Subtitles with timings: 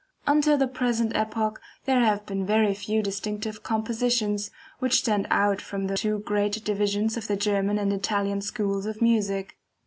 [0.25, 5.85] Until the present epoch there have been very few distinctive compositions, which stand out from
[5.85, 9.59] the two great divisions of the German and Italian schools of music.